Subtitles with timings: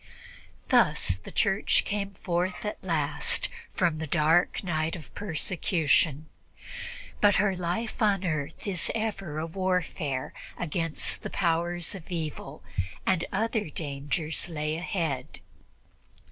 [0.69, 6.27] Thus the Church came forth at last from the dark night of persecution,
[7.21, 12.63] but her life on earth is ever a warfare against the powers of evil,
[13.05, 15.39] and other dangers lay ahead.